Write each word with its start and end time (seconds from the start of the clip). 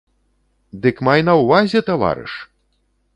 Дык 0.85 1.03
май 1.09 1.21
на 1.27 1.33
ўвазе, 1.41 1.79
таварыш! 1.91 2.33